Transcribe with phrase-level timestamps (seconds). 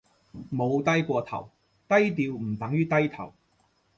[0.51, 1.51] 冇低過頭，
[1.87, 3.35] 低調唔等於低頭